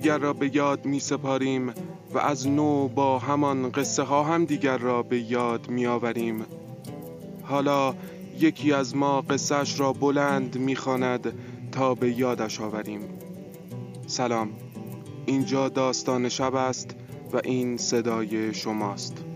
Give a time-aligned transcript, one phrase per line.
[0.00, 1.72] ها هم دیگر را به یاد می سپاریم
[2.14, 6.44] و از نو با همان قصه ها هم دیگر را به یاد می آوریم.
[7.42, 7.94] حالا
[8.38, 11.34] یکی از ما قصهش را بلند می‌خواند
[11.72, 13.00] تا به یادش آوریم.
[14.06, 14.50] سلام.
[15.26, 16.96] اینجا داستان شب است
[17.32, 19.29] و این صدای شماست.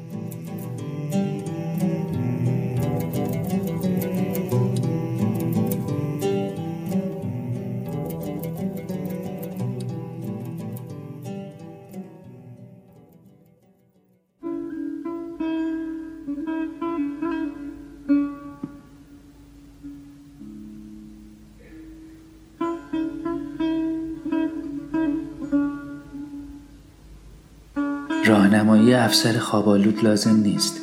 [29.05, 30.81] افسر خوابالود لازم نیست.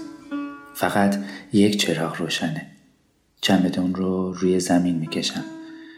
[0.74, 1.16] فقط
[1.54, 2.66] یک چراغ روشنه.
[3.42, 5.44] چمدون رو روی زمین می‌کشم.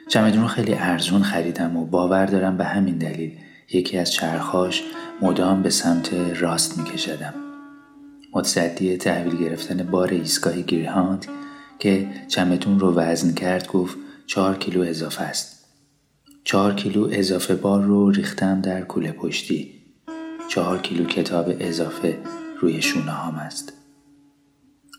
[0.07, 3.31] چمدون رو خیلی ارزون خریدم و باور دارم به همین دلیل
[3.73, 4.83] یکی از چرخاش
[5.21, 7.33] مدام به سمت راست میکشدم.
[8.33, 11.25] متصدی تحویل گرفتن بار ایستگاه گریهاند
[11.79, 13.97] که چمدون رو وزن کرد گفت
[14.27, 15.65] چهار کیلو اضافه است.
[16.43, 19.82] چهار کیلو اضافه بار رو ریختم در کوله پشتی.
[20.53, 22.17] چهار کیلو کتاب اضافه
[22.59, 23.73] روی شونه هام است.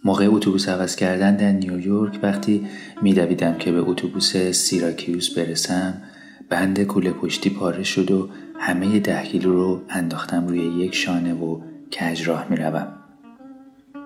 [0.05, 2.67] موقع اتوبوس عوض کردن در نیویورک وقتی
[3.03, 6.03] میدویدم که به اتوبوس سیراکیوس برسم
[6.49, 8.29] بند کوله پشتی پاره شد و
[8.59, 11.61] همه ده کیلو رو انداختم روی یک شانه و
[12.01, 12.89] کج راه می روم.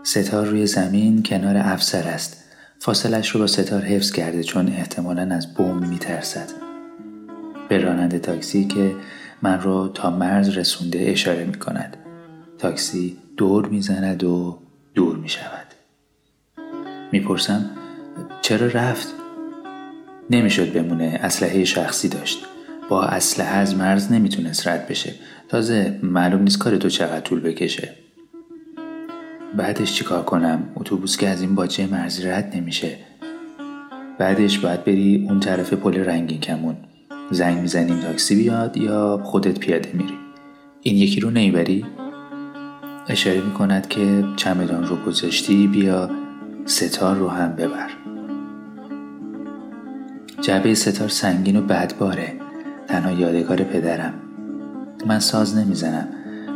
[0.03, 2.45] ستار روی زمین کنار افسر است.
[2.79, 6.49] فاصلش رو با ستار حفظ کرده چون احتمالا از بوم می ترسد.
[7.69, 8.95] به راننده تاکسی که
[9.43, 11.97] من رو تا مرز رسونده اشاره می کند.
[12.59, 14.59] تاکسی دور می زند و
[14.95, 15.67] دور می شود.
[17.13, 17.71] می‌پرسم
[18.43, 19.09] چرا رفت؟
[20.31, 22.39] نمی‌شد بمونه اسلحه شخصی داشت.
[22.89, 25.15] با اسلحه از مرز نمی‌تونست رد بشه.
[25.49, 27.95] تازه معلوم نیست کار تو چقدر طول بکشه.
[29.57, 32.97] بعدش چیکار کنم؟ اتوبوس که از این باچه مرزی رد نمیشه.
[34.19, 36.77] بعدش باید بری اون طرف پل رنگین کمون.
[37.31, 40.19] زنگ می‌زنیم تاکسی بیاد یا خودت پیاده میری؟
[40.81, 41.87] این یکی رو نمی‌بری
[43.09, 46.11] اشاره می‌کند که چمدان رو گذاشتی بیا
[46.67, 47.91] ستار رو هم ببر.
[50.41, 52.33] جعبه ستار سنگین و بدباره.
[52.89, 54.15] تنها یادگار پدرم.
[55.07, 56.09] من ساز نمی‌زنم.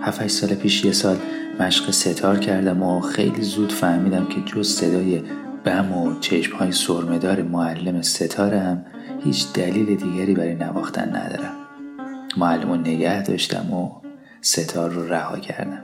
[0.02, 1.16] هفت سال پیش یه سال
[1.60, 5.22] مشق ستار کردم و خیلی زود فهمیدم که جز صدای
[5.64, 8.84] بم و چشم های سرمدار معلم ستارم
[9.24, 11.54] هیچ دلیل دیگری برای نواختن ندارم.
[12.36, 13.90] معلم رو نگه داشتم و
[14.40, 15.82] ستار رو رها کردم.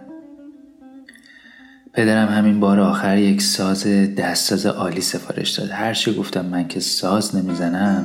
[1.93, 5.71] پدرم همین بار آخر یک ساز دستساز عالی سفارش داد.
[5.71, 8.05] هر چی گفتم من که ساز نمی‌زنم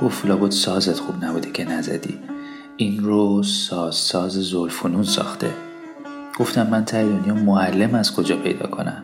[0.00, 2.18] گفت لابد سازت خوب نبوده که نزدی.
[2.76, 5.50] این رو ساز ساز زلفنون ساخته.
[6.38, 9.02] گفتم من تای دنیا معلم از کجا پیدا کنم؟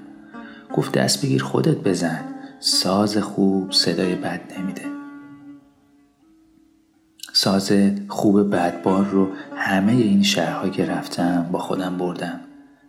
[0.75, 2.21] گفت دست بگیر خودت بزن.
[2.61, 4.98] ساز خوب صدای بد نمیده.
[7.41, 7.73] ساز
[8.09, 12.41] خوب بدبار رو همه این شهرها که رفتم با خودم بردم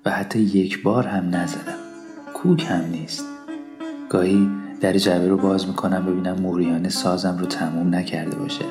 [0.06, 1.77] و حتی یک بار هم نزدم.
[2.33, 3.25] کوک هم نیست.
[4.09, 4.50] گاهی
[4.81, 8.65] در جعبه رو باز می‌کنم ببینم موریانه سازم رو تموم نکرده باشه.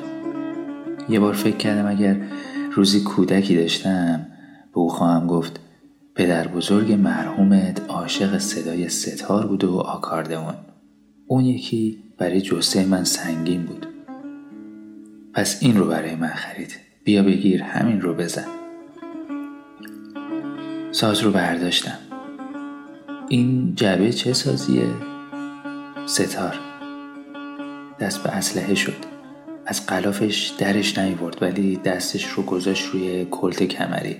[1.09, 2.17] یه بار فکر کردم اگر
[2.71, 4.27] روزی کودکی داشتم
[4.73, 5.59] به او خواهم گفت
[6.15, 10.55] پدر بزرگ مرحومت عاشق صدای ستار بود و آکاردئون.
[11.27, 13.88] اون یکی برای جسه من سنگین بود.
[15.39, 16.75] پس این رو برای من خرید.
[17.03, 18.45] بیا بگیر همین رو بزن.
[20.91, 21.97] ساز رو برداشتم.
[23.29, 24.87] این جعبه چه سازیه؟
[26.05, 26.59] ستار.
[27.99, 28.95] دست به اسلحه شد.
[29.65, 34.17] از قلافش درش نیورد ولی دستش رو گذاشت روی کلت کمری.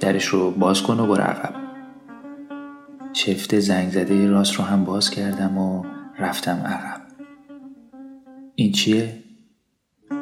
[0.00, 1.54] درش رو باز کن و برو عقب.
[3.12, 5.84] چفت زنگ زده راست رو هم باز کردم و
[6.18, 7.00] رفتم عقب.
[8.54, 9.29] این چیه؟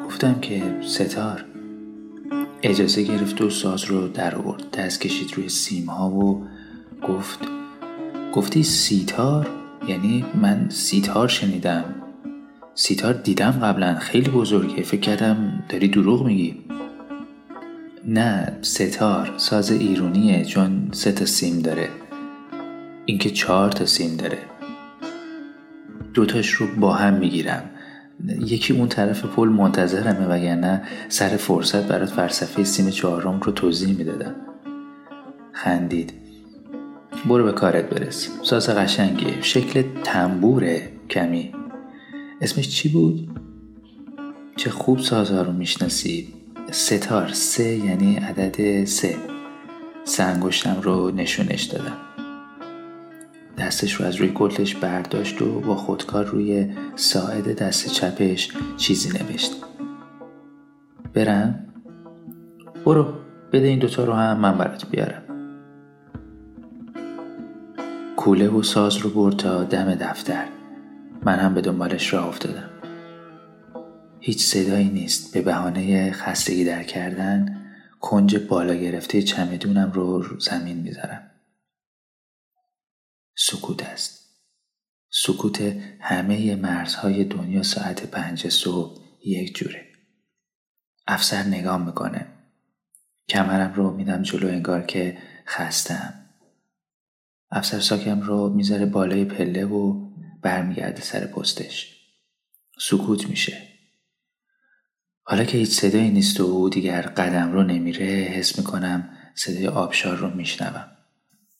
[0.09, 1.45] گفتم که ستار
[2.63, 4.71] اجازه گرفت و ساز رو در آورد.
[4.71, 6.45] دست کشید روی سیم ها و
[7.07, 7.39] گفت
[8.33, 9.47] گفتی سیتار؟
[9.87, 11.83] یعنی من سیتار شنیدم.
[12.75, 13.95] سیتار دیدم قبلا.
[13.95, 14.83] خیلی بزرگه.
[14.83, 16.57] فکر کردم داری دروغ میگی.
[18.07, 20.45] نه سه‌تار ساز ایرونیه.
[20.45, 21.89] چون سه تا سیم داره.
[23.05, 24.39] اینکه چهار تا سیم داره.
[26.13, 27.69] دوتاش رو با هم می‌گیرم.
[28.27, 34.35] یکی اون طرف پل منتظرمه وگرنه سر فرصت برات فلسفه سیم چهارم رو توضیح می‌دادم.
[35.51, 36.13] خندید.
[37.25, 38.29] برو به کارت برس.
[38.43, 39.41] ساز قشنگیه.
[39.41, 41.51] شکل تنبوره کمی.
[42.41, 43.39] اسمش چی بود؟
[44.55, 46.33] چه خوب سازها رو می‌شناسی.
[46.71, 49.15] ستار سه یعنی عدد سه.
[50.03, 51.97] سنگشتم رو نشونش دادم.
[53.59, 59.51] دستش رو از روی گلتش برداشت و با خودکار روی ساعد دست چپش چیزی نوشت.
[61.13, 61.65] برم؟
[62.85, 63.13] برو
[63.51, 65.23] بده این دوتا رو هم من برات بیارم.
[68.17, 70.45] کوله و ساز رو برد تا دم دفتر.
[71.25, 72.69] من هم به دنبالش راه افتادم.
[74.19, 75.33] هیچ صدایی نیست.
[75.33, 77.57] به بهانه خستگی در کردن
[77.99, 81.28] کنج بالا گرفته چمدونم رو زمین می‌ذارم.
[83.41, 84.19] سکوت است.
[85.09, 85.61] سکوت
[85.99, 89.85] همه مرزهای دنیا ساعت پنج صبح یک جوره.
[91.07, 92.27] افسر نگاه می‌کنه.
[93.29, 96.13] کمرم رو میدم جلو انگار که خستم
[97.51, 100.09] افسر ساکم رو می‌ذاره بالای پله و
[100.41, 101.95] برمیگرده سر پستش.
[102.79, 103.67] سکوت میشه.
[105.23, 110.17] حالا که هیچ صدایی نیست و او دیگر قدم رو نمیره حس می‌کنم صدای آبشار
[110.17, 110.91] رو میشنوم.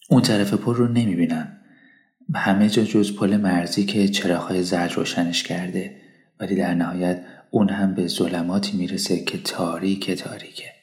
[0.10, 1.56] اون طرف پر رو نمی‌بینم.
[2.36, 6.02] همه جا جز پل مرزی که چراغهای زرد روشنش کرده
[6.40, 10.74] ولی در نهایت اون هم به ظلماتی می‌رسه که تاریک تاریکه.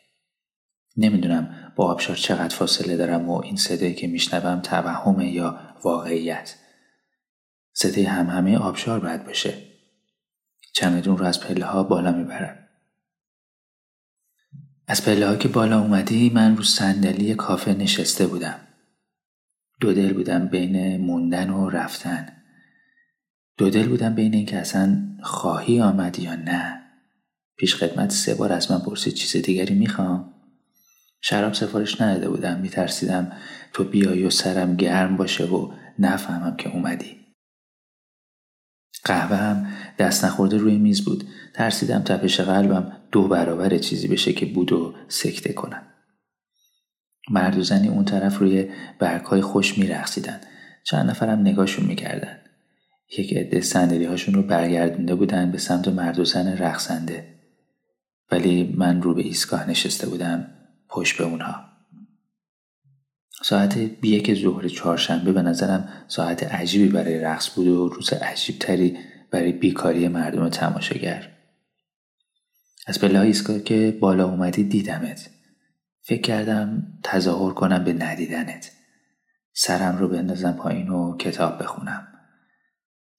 [0.96, 6.54] نمی‌دونم با آبشار چقدر فاصله دارم و این صدایی که میشنوم توهمه یا واقعیت.
[7.72, 9.54] صدای هم همه آبشار باید باشه.
[10.74, 12.58] چمدون رو از پله ها بالا می‌برم.
[14.88, 18.65] از پله ها که بالا اومدی من رو صندلی کافه نشسته بودم.
[19.80, 22.28] دو دل بودم بین موندن و رفتن.
[23.58, 26.82] دو دل بودم بین اینکه اصلا خواهی آمدی یا نه.
[27.56, 30.34] پیش خدمت سه بار از من پرسید چیز دیگری می‌خوام.
[31.20, 32.60] شراب سفارش نداده بودم.
[32.60, 33.32] میترسیدم
[33.72, 37.26] تو بیایی و سرم گرم باشه و نفهمم که اومدی.
[39.04, 39.66] قهوه هم
[39.98, 41.24] دست نخورده روی میز بود.
[41.54, 45.95] ترسیدم تپش قلبم دو برابر چیزی بشه که بود و سکته کنم.
[47.30, 48.68] مرد و زنی اون طرف روی
[48.98, 50.40] برگهای خوش میرخصیدن
[50.84, 52.38] چند نفرم نگاهشون می‌کردن.
[53.18, 57.24] یک عده سندلی هاشون رو برگردونده بودن به سمت مرد و زن رقصنده.
[58.30, 60.46] ولی من رو به ایستگاه نشسته بودم
[60.88, 61.54] پشت به اونها.
[63.42, 68.98] ساعت بیک ظهر چهارشنبه به نظرم ساعت عجیبی برای رقص بود و روز عجیب تری
[69.30, 71.28] برای بیکاری مردم تماشاگر.
[72.86, 75.30] از پله ایستگاه که بالا اومدی دیدمت.
[76.06, 78.72] فکر کردم تظاهر کنم به ندیدنت.
[79.52, 82.08] سرم رو بندازم پایین و کتاب بخونم.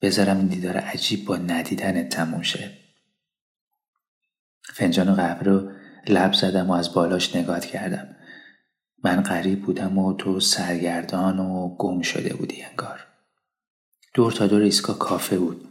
[0.02, 2.72] بذارم این دیدار عجیب با ندیدنت تموم شه.
[4.74, 5.72] فنجان قهوه رو
[6.08, 8.16] لب زدم و از بالاش نگاه کردم.
[9.04, 13.08] من غریب بودم و تو سرگردان و گم شده بودی انگار.
[14.14, 15.68] دور تا دور ایستگاه کافه بود.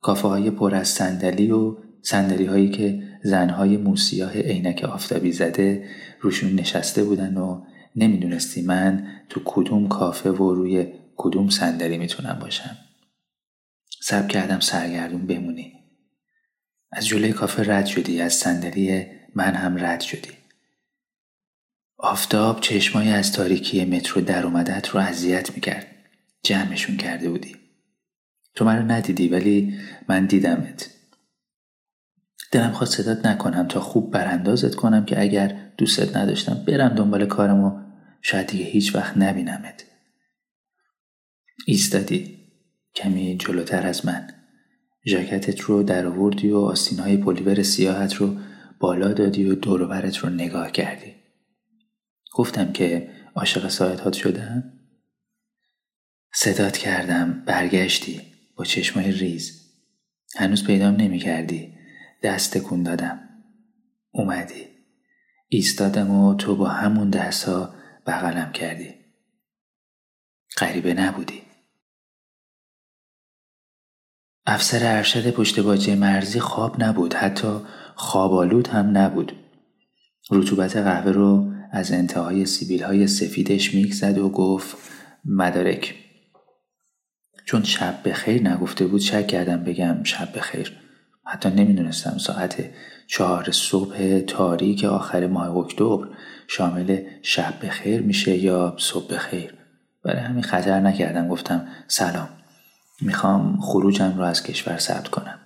[0.00, 5.88] کافه های پر از صندلی و صندلی هایی که زنهای موسیاه عینک آفتابی زده
[6.20, 7.64] روشون نشسته بودن و
[7.96, 12.78] نمی‌دونستی من تو کدوم کافه و روی کدوم صندلی می‌تونم باشم.
[14.00, 15.72] سب کردم سرگردون بمونی.
[16.92, 20.30] از جلوی کافه رد شدی از صندلی من هم رد شدی.
[21.98, 25.86] آفتاب چشمای از تاریکی مترو در اومدت رو اذیت می‌کرد.
[26.42, 27.56] جمعشون کرده بودی.
[28.54, 29.78] تو من رو ندیدی ولی
[30.08, 30.93] من دیدمت.
[32.54, 37.60] دلم خواست صدات نکنم تا خوب براندازت کنم که اگر دوستت نداشتم برم دنبال کارم
[37.60, 37.80] و
[38.22, 39.84] شاید دیگه هیچ وقت نبینمت.
[41.66, 42.38] ایستادی.
[42.94, 44.30] کمی جلوتر از من.
[45.06, 48.36] ژاکتت رو در آوردی و آستینهای پلیور سیاحت رو
[48.80, 51.14] بالا دادی و دوروبرت رو نگاه کردی.
[52.34, 54.72] گفتم که عاشق ساعتات شدم.
[56.34, 57.42] صدات کردم.
[57.46, 58.20] برگشتی.
[58.56, 59.60] با چشمای ریز.
[60.36, 61.74] هنوز پیدام نمی کردی
[62.24, 63.20] دست تکون دادم.
[64.10, 64.68] اومدی.
[65.48, 67.74] ایستادم و تو با همون دست ها
[68.06, 68.94] بغلم کردی.
[70.58, 71.42] غریبه نبودی.
[74.46, 77.60] افسر ارشد پشت باجه مرزی خواب نبود حتی
[77.94, 79.32] خوابالود هم نبود.
[80.30, 84.76] رطوبت قهوه رو از انتهای سیبیل های سفیدش میک زد و گفت
[85.24, 85.94] مدارک.
[87.44, 90.83] چون شب به خیر نگفته بود شک کردم بگم شب به خیر
[91.24, 92.70] حتی نمی‌دونستم ساعت
[93.06, 96.08] چهار صبح تاریک آخر ماه اکتبر
[96.48, 99.54] شامل شب به خیر میشه یا صبح به خیر
[100.04, 102.28] برای همین خطر نکردم گفتم سلام
[103.00, 105.38] می‌خوام خروجم رو از کشور ثبت کنم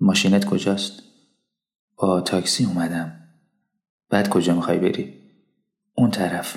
[0.00, 1.02] ماشینت کجاست؟
[1.96, 3.12] با تاکسی اومدم
[4.10, 5.22] بعد کجا می‌خوای بری؟
[5.94, 6.56] اون طرف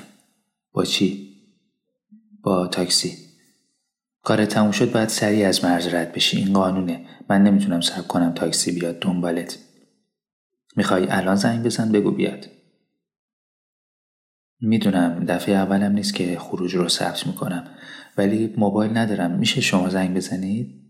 [0.72, 1.36] با چی؟
[2.42, 3.25] با تاکسی
[4.26, 6.36] کار تموم شد بعد سریع از مرز رد بشی.
[6.36, 7.06] این قانونه.
[7.28, 9.58] من نمی‌تونم صبر کنم تاکسی بیاد دنبالت.
[10.76, 12.48] می‌خوای الان زنگ بزن بگو بیاد.
[14.60, 17.68] می‌دونم دفعه اولم نیست که خروج رو ثبت می‌کنم
[18.16, 19.30] ولی موبایل ندارم.
[19.30, 20.82] میشه شما زنگ بزنید؟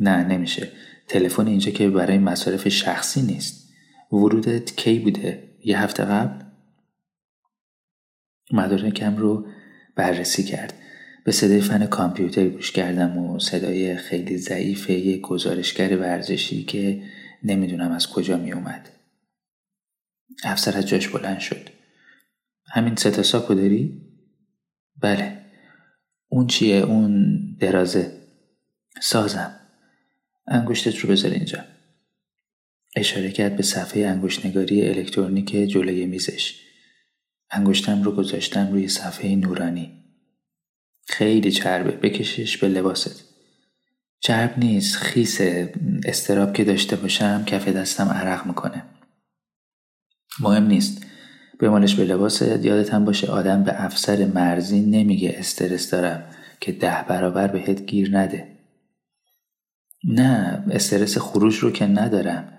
[0.00, 0.72] نه نمیشه.
[1.08, 3.68] تلفن اینجا که برای مصارف شخصی نیست.
[4.12, 6.44] ورودت کی بوده؟ یه هفته قبل؟
[8.52, 9.46] مدارکم رو
[9.96, 10.74] بررسی کرد.
[11.28, 17.02] به صدای فن کامپیوتر گوش کردم و صدای خیلی ضعیف یک گزارشگر ورزشی که
[17.42, 18.88] نمی‌دونم از کجا می اومد.
[20.44, 21.68] افسر از جاش بلند شد.
[22.72, 24.02] همین ستا ساکو داری؟
[25.02, 25.44] بله.
[26.28, 28.12] اون چیه؟ اون درازه.
[29.00, 29.60] سازم.
[30.46, 31.64] انگشتت رو بذار اینجا.
[32.96, 36.60] اشاره کرد به صفحه انگشتنگاری الکترونیک جلوی میزش.
[37.50, 40.07] انگشتم رو گذاشتم روی صفحه نورانی.
[41.08, 41.90] خیلی چربه.
[41.90, 43.24] بکشش به لباست.
[44.20, 44.96] چرب نیست.
[44.96, 45.40] خیس
[46.04, 48.84] استراب که داشته باشم کف دستم عرق می‌کنه.
[50.40, 51.06] مهم نیست.
[51.60, 52.42] بمالش به لباست.
[52.42, 58.18] یادت هم باشه آدم به افسر مرزی نمیگه استرس دارم که ده برابر بهت گیر
[58.18, 58.58] نده.
[60.04, 62.52] نه استرس خروج رو که ندارم.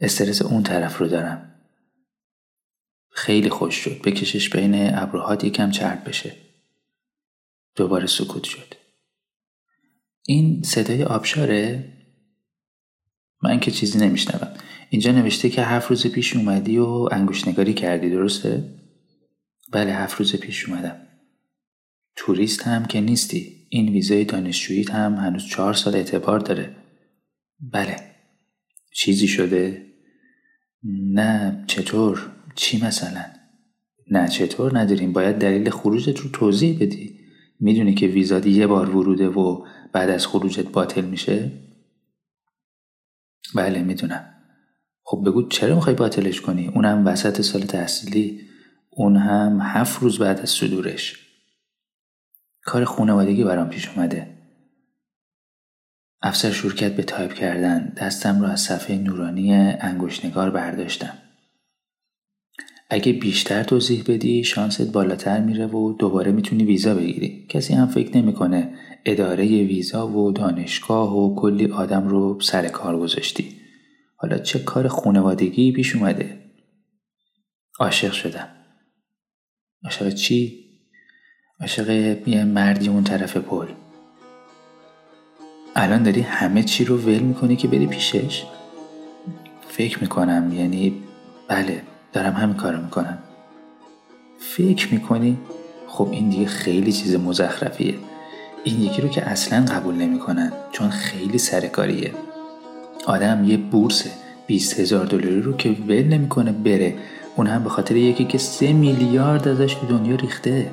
[0.00, 1.54] استرس اون طرف رو دارم.
[3.10, 4.02] خیلی خوش شد.
[4.04, 6.51] بکشش بین ابروهات یکم چرب بشه.
[7.76, 8.74] دوباره سکوت شد
[10.26, 11.92] این صدای آبشاره؟
[13.42, 14.54] من که چیزی نمیشنوم
[14.90, 17.08] اینجا نوشته که هفت روز پیش اومدی و
[17.46, 18.78] نگاری کردی درسته؟
[19.72, 21.08] بله هفت روز پیش اومدم
[22.16, 26.76] توریست هم که نیستی این ویزای دانشجوییت هم هنوز چهار سال اعتبار داره
[27.60, 27.96] بله
[28.94, 29.86] چیزی شده؟
[31.12, 33.24] نه چطور؟ چی مثلا؟
[34.10, 37.21] نه چطور نداریم باید دلیل خروجت رو توضیح بدی
[37.62, 41.50] می‌دونی که ویزات یه بار وروده و بعد از خروجت باطل میشه؟
[43.54, 44.34] بله می‌دونم.
[45.04, 48.40] خب بگو چرا می‌خوای باطلش کنی؟ اونم وسط سال تحصیلی
[48.90, 51.28] اون هم هفت روز بعد از صدورش.
[52.62, 54.38] کار خونوادگی برام پیش اومده.
[56.22, 57.92] افسر شرکت به تایپ کردن.
[57.96, 61.21] دستم رو از صفحه نورانی انگشتنگار برداشتم.
[62.94, 67.46] اگه بیشتر توضیح بدی شانست بالاتر میره و دوباره می‌تونی ویزا بگیری.
[67.48, 73.56] کسی هم فکر نمی‌کنه اداره ویزا و دانشگاه و کلی آدم رو سر کار گذاشتی.
[74.16, 76.38] حالا چه کار خونوادگی پیش اومده؟
[77.80, 78.48] عاشق شدم.
[79.84, 80.64] عاشق چی؟
[81.60, 81.90] عاشق
[82.28, 83.66] یه مردی اون طرف پل.
[85.76, 88.44] الان داری همه چی رو ول می‌کنی که بری پیشش؟
[89.68, 91.02] فکر می‌کنم یعنی
[91.48, 91.82] بله.
[92.12, 93.18] دارم همین کارو می‌کنم.
[94.38, 95.38] فکر می‌کنی؟
[95.88, 97.94] خب این دیگه خیلی چیز مزخرفیه.
[98.64, 102.12] این یکی رو که اصلا قبول نمی‌کنن چون خیلی سرکاریه.
[103.06, 104.04] آدم یه بورس
[104.46, 106.94] 20 هزار دلاری رو که ول نمی‌کنه بره
[107.36, 110.70] اون هم به خاطر یکی که سه میلیارد ازش تو دنیا ریخته.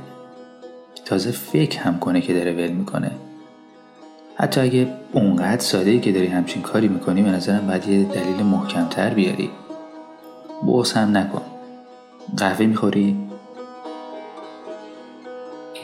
[1.06, 3.12] تازه فکر هم کنه که داره ول می‌کنه.
[4.36, 9.14] حتی اگه اونقدر ساده که داری همچین کاری می‌کنی به نظرم باید یه دلیل محکمتر
[9.14, 9.50] بیاری.
[10.68, 11.42] بغض هم نکن.
[12.38, 13.18] قهوه می‌خوری؟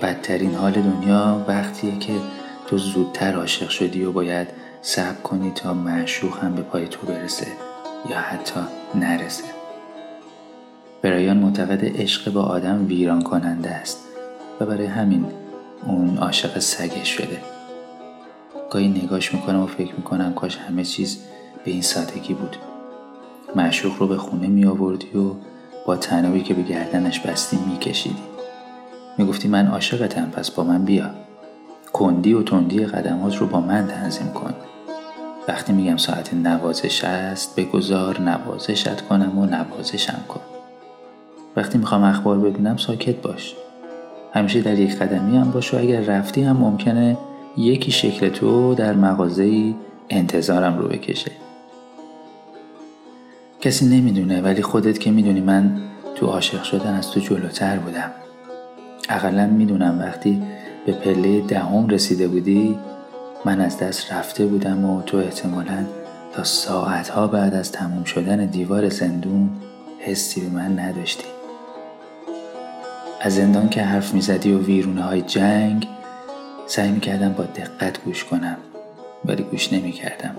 [0.01, 2.13] بدترین حال دنیا وقتیه که
[2.67, 4.47] تو زودتر عاشق شدی و باید
[4.81, 7.47] صبر کنی تا معشوق هم به پای تو برسه
[8.09, 8.59] یا حتی
[8.95, 9.43] نرسه.
[11.01, 13.99] برایان معتقد عشق با آدم ویران کننده است
[14.59, 15.25] و برای همین
[15.85, 17.41] اون عاشق سگش شده.
[18.71, 21.19] گاهی نگاش می‌کنم و فکر می‌کنم کاش همه چیز
[21.65, 22.55] به این سادگی بود.
[23.55, 25.31] معشوق رو به خونه می آوردی و
[25.85, 28.23] با تنابی که به گردنش بستی می کشیدی.
[29.17, 31.09] می گفتی من عاشقتم پس با من بیا.
[31.93, 34.53] کندی و تندی قدمات رو با من تنظیم کن.
[35.47, 40.41] وقتی میگم ساعت نوازش است بگذار نوازشت کنم و نوازشم کن.
[41.55, 43.55] وقتی می‌خوام اخبار ببینم ساکت باش.
[44.33, 47.17] همیشه در یک قدمی هم باش و اگر رفتی هم ممکنه
[47.57, 49.73] یکی شکل تو در مغازه
[50.09, 51.31] انتظارم رو بکشه.
[53.61, 55.81] کسی نمی‌دونه ولی خودت که می‌دونی من
[56.15, 58.11] تو عاشق شدن از تو جلوتر بودم.
[59.09, 60.41] اقلا می‌دونم وقتی
[60.85, 62.79] به پله دهم رسیده بودی
[63.45, 65.85] من از دست رفته بودم و تو احتمالا
[66.33, 69.49] تا ساعتها بعد از تموم شدن دیوار زندون
[69.99, 71.25] حسی به من نداشتی.
[73.21, 75.87] از زندان که حرف می‌زدی و ویرونه های جنگ
[76.67, 78.57] سعی می‌کردم با دقت گوش کنم
[79.25, 80.35] ولی گوش نمی‌کردم.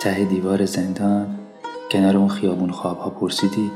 [0.00, 1.38] ته دیوار زندان
[1.92, 3.70] کنار اون خیابون خوابها پرسیدی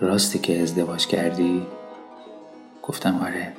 [0.00, 1.66] راستی که ازدواج کردی؟
[2.82, 3.52] گفتم آره.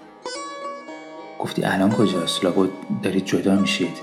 [1.40, 2.70] گفتی الان کجاست؟ لابد
[3.04, 3.98] دارید جدا میشید.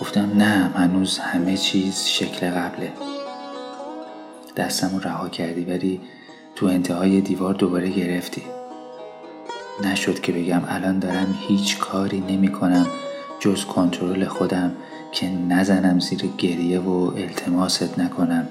[0.00, 2.92] گفتم نه هنوز همه چیز شکل قبله.
[4.56, 6.00] دستم رها کردی ولی
[6.54, 8.42] تو انتهای دیوار دوباره گرفتی.
[9.84, 12.86] نشد که بگم الان دارم هیچ کاری نمی کنم
[13.40, 14.72] جز کنترل خودم.
[15.12, 18.48] که نزنم زیر گریه و التماست نکنم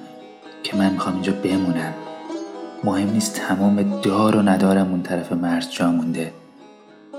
[0.64, 1.94] که من می‌خوام اینجا بمونم.
[2.84, 6.32] مهم نیست تمام دار و ندارم اون طرف مرز جا مونده.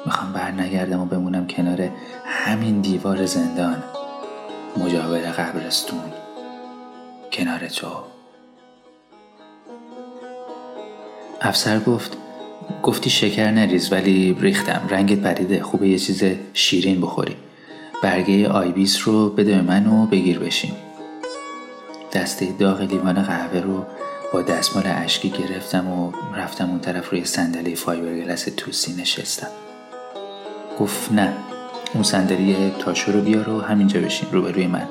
[0.07, 1.89] می‌خوام بر نگردم و بمونم کنار
[2.25, 3.83] همین دیوار زندان.
[4.77, 6.13] مجاور قبرستون.
[7.33, 7.89] کنار تو.
[11.41, 12.17] افسر گفت
[12.83, 14.89] گفتی شکر نریز ولی ریختم.
[14.91, 15.63] رنگت پریده.
[15.63, 17.37] خوبه یه چیز شیرین بخوری.
[18.03, 20.77] برگه آیبیس رو بده به من و بگیر بشیم.
[22.13, 23.87] دسته داغ لیوان قهوه رو
[24.33, 29.51] با دستمال اشکی گرفتم و رفتم اون طرف روی صندلی فایبرگلس توسی نشستم.
[30.81, 31.33] گفت نه
[31.95, 34.89] اون صندلی تاشو رو بیار و همینجا بشین روبروی من.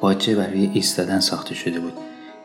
[0.00, 1.92] باجه برای ایستادن ساخته شده بود.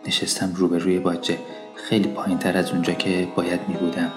[0.08, 1.38] نشستم روبروی باجه.
[1.76, 4.12] خیلی پایین تر از اونجا که باید می بودم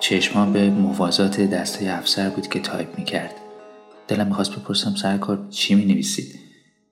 [0.00, 3.34] چشمان به موازات دسته افسر بود که تایپ می کرد
[4.08, 6.38] دلم می‌خواست بپرسم سرکار چی می نویسید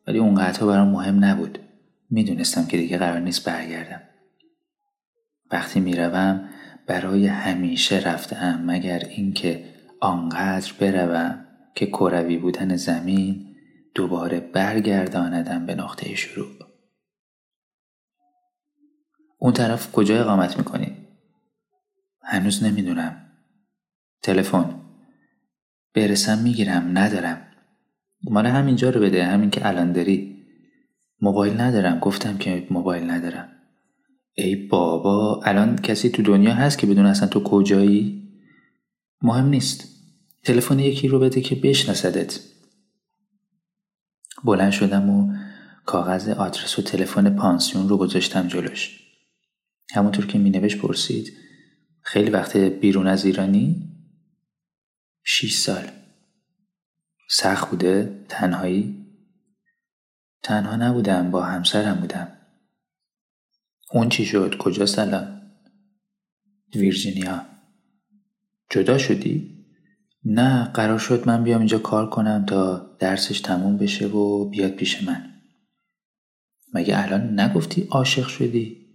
[0.07, 1.59] ولی اونقدرها برام مهم نبود.
[2.11, 4.03] می‌دونستم که دیگه قرار نیست برگردم.
[5.51, 6.48] وقتی می‌روم
[6.87, 9.64] برای همیشه رفتم مگر اینکه
[10.01, 11.44] آنقدر بروم
[11.75, 13.57] که کروی بودن زمین
[13.94, 16.46] دوباره برگرداندم به نقطه شروع.
[19.38, 20.96] اون طرف کجا اقامت می‌کنی؟
[22.22, 23.33] هنوز نمی‌دونم.
[24.22, 24.82] تلفن.
[25.95, 27.47] برسم می‌گیرم ندارم.
[28.31, 30.37] مال همینجا رو بده همین که الان داری.
[31.21, 33.49] موبایل ندارم گفتم که موبایل ندارم.
[34.35, 38.29] ای بابا الان کسی تو دنیا هست که بدون اصلا تو کجایی؟
[39.23, 39.89] مهم نیست.
[40.45, 42.41] تلفن یکی رو بده که بشناسدت.
[44.45, 45.35] بلند شدم و
[45.87, 48.99] کاغذ آدرس و تلفن پانسیون رو گذاشتم جلوش.
[49.95, 51.33] همونطور که مینوشت پرسید
[52.03, 53.92] خیلی وقت بیرون از ایرانی؟
[55.25, 55.91] شیش سال
[57.31, 59.07] سخت بوده؟ تنهایی؟
[60.43, 62.33] تنها نبودم با همسرم بودم
[63.91, 65.53] اون چی شد؟ کجاست الان؟
[66.75, 67.47] ویرجینیا
[68.71, 69.67] جدا شدی؟
[70.25, 75.03] نه قرار شد من بیام اینجا کار کنم تا درسش تموم بشه و بیاد پیش
[75.03, 75.33] من
[76.75, 78.87] مگه الان نگفتی عاشق شدی؟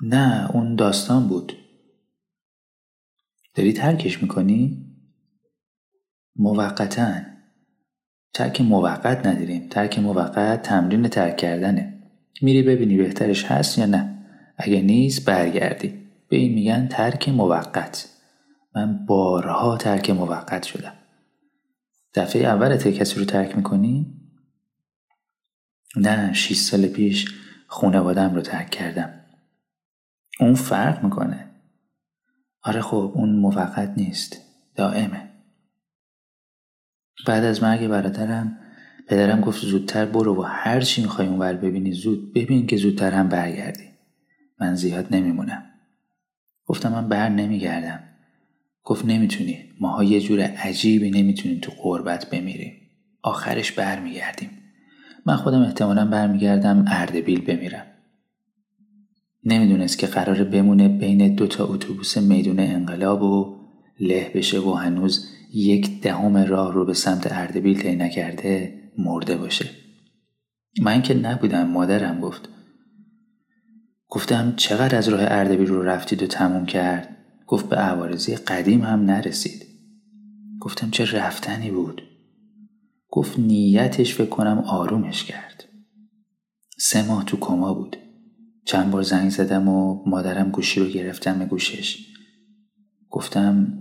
[0.00, 1.52] نه اون داستان بود
[3.54, 4.87] داری ترکش می‌کنی؟
[6.38, 7.20] موقتا.
[8.34, 9.68] ترک موقت نداریم.
[9.68, 12.02] ترک موقت تمرین ترک کردنه.
[12.42, 14.18] میری ببینی بهترش هست یا نه.
[14.56, 16.08] اگه نیست برگردی.
[16.28, 18.08] به این میگن ترک موقت.
[18.74, 20.92] من بارها ترک موقت شدم.
[22.14, 24.14] دفعه اولت کسی رو ترک می‌کنی؟
[25.96, 27.34] نه 6 سال پیش
[27.66, 29.20] خونوادم رو ترک کردم.
[30.40, 31.50] اون فرق می‌کنه.
[32.62, 34.36] آره خب اون موقت نیست.
[34.76, 35.27] دائمه.
[37.26, 38.58] بعد از مرگ برادرم
[39.06, 43.28] پدرم گفت زودتر برو و هر چی می‌خوای اونور ببینی زود ببین که زودتر هم
[43.28, 43.84] برگردی.
[44.60, 45.62] من زیاد نمیمونم.
[46.66, 48.00] گفتم من بر نمیگردم.
[48.84, 49.58] گفت نمی‌تونی.
[49.80, 52.72] ماها یه جور عجیبی نمی‌تونیم تو قربت بمیریم
[53.22, 54.50] آخرش برمیگردیم.
[55.26, 57.86] من خودم احتمالا برمیگردم اردبیل بمیرم.
[59.44, 63.58] نمی‌دونست که قرار بمونه بین دو تا اتوبوس میدون انقلاب و
[64.00, 69.70] له بشه و هنوز یک دهم راه رو به سمت اردبیل طی نکرده مرده باشه.
[70.82, 72.48] من که نبودم مادرم گفت.
[74.08, 79.00] گفتم چقدر از راه اردبیل رو رفتید و تموم کرد؟ گفت به عوارضی قدیم هم
[79.00, 79.66] نرسید.
[80.60, 82.02] گفتم چه رفتنی بود؟
[83.10, 85.64] گفت نیتش فکر کنم آرومش کرد.
[86.78, 87.96] سه ماه تو کما بود.
[88.64, 92.06] چند بار زنگ زدم و مادرم گوشی رو گرفتم به گوشش.
[93.10, 93.77] گفتم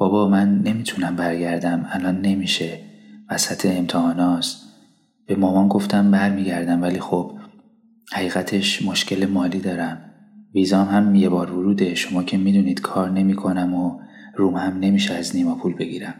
[0.00, 1.86] بابا من نمی‌تونم برگردم.
[1.90, 2.78] الان نمیشه.
[3.30, 4.62] وسط امتحاناست.
[5.26, 7.38] به مامان گفتم برمیگردم ولی خب
[8.12, 10.10] حقیقتش مشکل مالی دارم.
[10.54, 11.94] ویزام هم یه بار وروده.
[11.94, 14.00] شما که می‌دونید کار نمی‌کنم و
[14.36, 16.14] روم هم نمیشه از نیما پول بگیرم.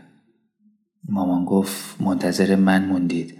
[1.08, 3.38] مامان گفت منتظر من موندید.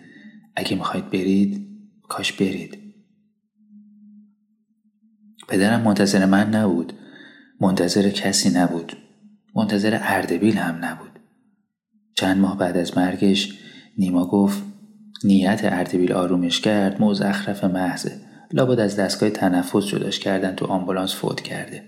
[0.56, 1.66] اگه می‌خواید برید
[2.08, 2.78] کاش برید.
[5.48, 6.92] پدرم منتظر من نبود.
[7.60, 8.92] منتظر کسی نبود.
[9.60, 11.20] منتظر اردبیل هم نبود.
[12.16, 13.58] چند ماه بعد از مرگش
[13.98, 14.62] نیما گفت
[15.24, 18.12] نیت اردبیل آرومش کرد مزخرف محضه
[18.52, 21.84] لابد از دستگاه تنفس جداش کردن تو آمبولانس فوت کرده.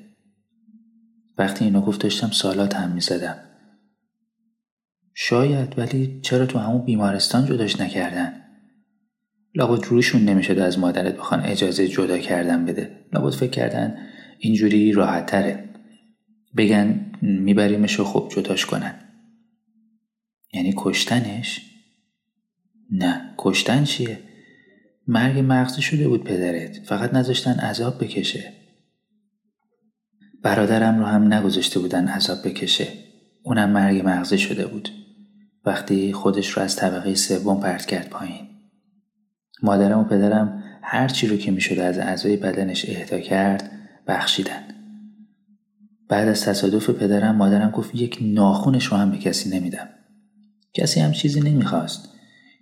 [1.38, 3.37] وقتی اینو گفت داشتم سالات هم می‌زدم.
[5.14, 8.32] شاید ولی چرا تو همون بیمارستان جداش نکردن؟
[9.54, 12.90] لابد رویشون نمی‌شد از مادرت بخوان اجازه جدا کردن بده.
[13.12, 13.96] لابد فکر کردن
[14.38, 15.71] اینجوری راحت تره
[16.57, 18.95] بگن میبریمش و خب جداش کنن.
[20.53, 21.61] یعنی کشتنش؟
[22.91, 24.19] نه کشتن چیه؟
[25.07, 28.53] مرگ مغزی شده بود پدرت فقط نذاشتن عذاب بکشه.
[30.43, 32.88] برادرم رو هم نگذاشته بودن عذاب بکشه.
[33.43, 34.88] اونم مرگ مغزی شده بود.
[35.65, 38.49] وقتی خودش رو از طبقه سوم پرت کرد پایین.
[39.62, 43.71] مادرم و پدرم هر چی رو که می‌شد از اعضای بدنش اهدا کرد
[44.07, 44.82] بخشیدن.
[46.12, 49.88] بعد از تصادف پدرم مادرم گفت یک ناخونش رو هم به کسی نمیدم.
[50.75, 52.09] کسی هم چیزی نمی‌خواست.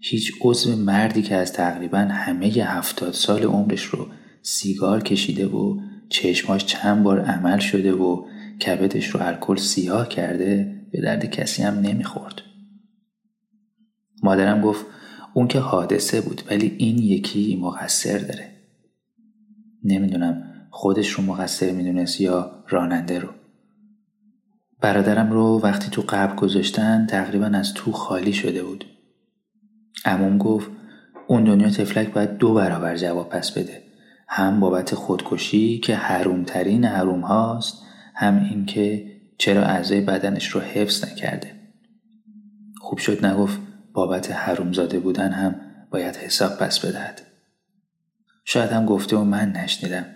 [0.00, 4.06] هیچ عضو مردی که از تقریبا همه هفتاد سال عمرش رو
[4.42, 8.24] سیگار کشیده و چشماش چند بار عمل شده و
[8.66, 12.42] کبدش رو الکل سیاه کرده به درد کسی هم نمی‌خورد.
[14.22, 14.86] مادرم گفت
[15.34, 18.48] اون که حادثه بود ولی این یکی مقصر داره.
[19.84, 23.28] نمی‌دونم خودش رو مقصر می‌دونست یا راننده رو.
[24.80, 28.84] برادرم رو وقتی تو قبل گذاشتن تقریبا از تو خالی شده بود.
[30.04, 30.70] اموم گفت
[31.26, 33.82] اون دنیا تفلک باید دو برابر جواب پس بده.
[34.28, 37.82] هم بابت خودکشی که حرومترین حروم هاست
[38.14, 39.06] هم اینکه
[39.38, 41.50] چرا اعضای بدنش رو حفظ نکرده.
[42.80, 43.60] خوب شد نگفت
[43.92, 47.22] بابت حرومزاده بودن هم باید حساب پس بدهد.
[48.44, 50.06] شاید هم گفته و من نشنیدم.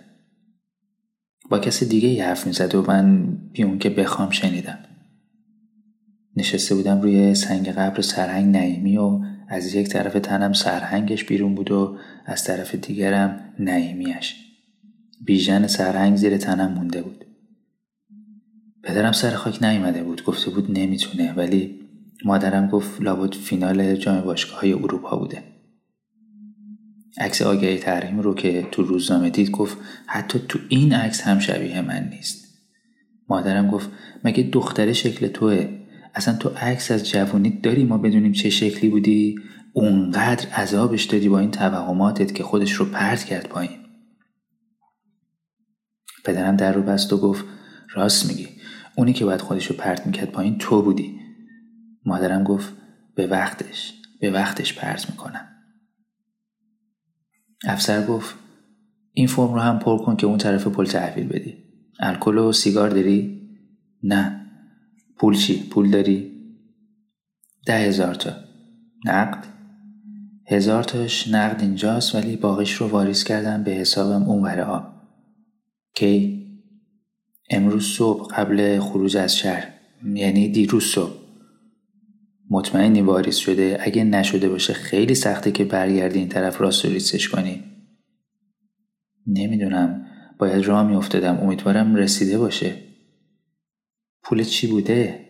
[1.51, 4.79] با کسی دیگه ی حرف می‌زد و من بی اون که بخوام شنیدم.
[6.37, 11.71] نشسته بودم روی سنگ قبر سرهنگ نعیمی و از یک طرف تنم سرهنگش بیرون بود
[11.71, 14.37] و از طرف دیگرم نعیمیش
[15.25, 17.25] بیژن سرهنگ زیر تنم مونده بود.
[18.83, 21.81] پدرم سر خاک نیومده بود گفته بود نمی‌تونه ولی
[22.25, 25.54] مادرم گفت لابد فینال جام باشگاه های اروپا بوده.
[27.19, 31.81] عکس آگهی تحریم رو که تو روزنامه دید گفت حتی تو این عکس هم شبیه
[31.81, 32.45] من نیست.
[33.29, 33.91] مادرم گفت
[34.25, 35.79] مگه دختره شکل توه؟
[36.15, 39.37] اصلا تو عکس از جوونیت داری ما بدونیم چه شکلی بودی؟
[39.73, 43.79] اونقدر عذابش دادی با این توهماتت که خودش رو پرت کرد پایین.
[46.25, 47.45] پدرم در رو بست و گفت
[47.95, 48.49] راست میگی.
[48.97, 51.21] اونی که باید خودش رو پرت می‌کرد پایین تو بودی.
[52.05, 52.73] مادرم گفت
[53.15, 55.54] به وقتش به وقتش پرت می‌کنم.
[57.67, 58.35] افسر گفت
[59.13, 61.55] این فرم رو هم پر کن که اون طرف پل تحویل بدی
[62.01, 63.41] الکل و سیگار داری؟
[64.03, 64.41] نه
[65.17, 66.33] پول چی؟ پول داری؟
[67.67, 68.31] ده هزار تا
[69.05, 69.47] نقد؟
[70.47, 74.87] هزار تاش نقد اینجاست ولی باقیش رو واریز کردم به حسابم اون آب
[75.95, 76.45] کی؟
[77.51, 79.69] امروز صبح قبل خروج از شهر
[80.05, 81.24] یعنی دیروز صبح
[82.55, 83.79] مطمئنی واریز شده.
[83.81, 87.65] اگه نشده باشه خیلی سخته که برگردی این طرف راست ریسش کنی.
[89.27, 90.07] نمی‌دونم.
[90.39, 91.41] باید راه میافتادم.
[91.41, 92.75] امیدوارم رسیده باشه.
[94.23, 95.21] پول چی بوده؟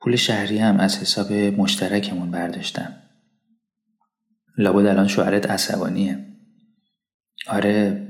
[0.00, 2.94] پول شهری هم از حساب مشترکمون برداشتم.
[4.58, 6.26] لابد الان شوهرت عصبانیه.
[7.48, 8.06] آره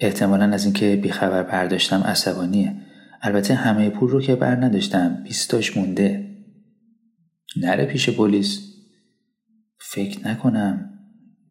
[0.00, 2.76] احتمالا از اینکه بیخبر برداشتم عصبانیه.
[3.22, 5.22] البته همه پول رو که بر نداشتم.
[5.24, 6.25] بیستاش مونده.
[7.60, 8.74] نره پیش پلیس.
[9.78, 10.90] فکر نکنم.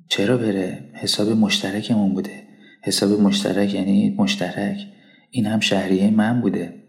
[0.10, 2.48] چرا بره؟ حساب مشترکمون بوده.
[2.84, 4.78] حساب مشترک یعنی مشترک.
[5.30, 6.84] این هم شهریه من بوده.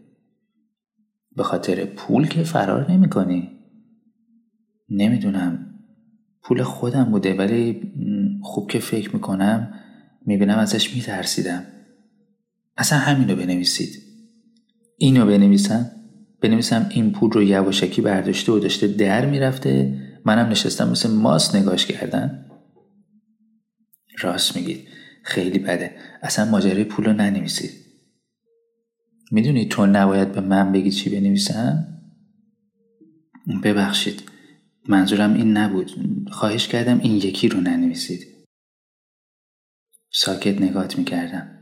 [1.36, 3.50] به خاطر پول که فرار نمی کنی
[4.88, 5.74] نمی‌دونم.
[6.42, 7.92] پول خودم بوده ولی
[8.42, 9.74] خوب که فکر می‌کنم
[10.26, 11.66] می‌بینم ازش میترسیدم.
[12.76, 14.02] اصلا همینو بنویسید.
[14.98, 15.90] اینو بنویسم.
[16.48, 20.02] بنویسم این پول رو یواشکی برداشته و داشته در می‌رفته.
[20.24, 22.50] منم نشستم مثل ماست نگاش کردن.
[24.18, 24.88] راست میگید.
[25.22, 25.96] خیلی بده.
[26.22, 27.70] اصلا ماجرای پول رو ننویسید.
[29.32, 31.86] می‌دونی تو نباید به من بگی چی بنویسم؟
[33.62, 34.22] ببخشید.
[34.88, 35.90] منظورم این نبود.
[36.30, 38.26] خواهش کردم این یکی رو ننویسید.
[40.12, 41.58] ساکت نگات می‌کردم.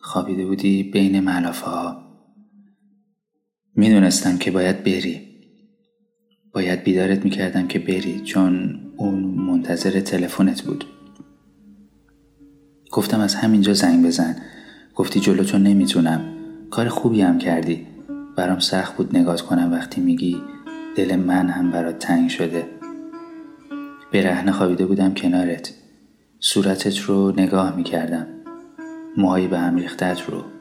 [0.00, 2.05] خوابیده بودی بین ملافه ها
[3.76, 5.20] می‌دونستم که باید بری.
[6.52, 10.84] باید بیدارت می‌کردم که بری چون اون منتظر تلفنت بود.
[12.92, 14.36] گفتم از همینجا زنگ بزن.
[14.94, 16.20] گفتی جلو تو نمی‌تونم.
[16.70, 17.86] کار خوبی هم کردی.
[18.36, 20.36] برام سخت بود نگات کنم وقتی میگی
[20.96, 22.66] دل من هم برات تنگ شده.
[24.12, 25.72] رهنه خوابیده بودم کنارت.
[26.40, 28.26] صورتت رو نگاه می‌کردم.
[29.16, 30.55] موهای به هم ریختت رو.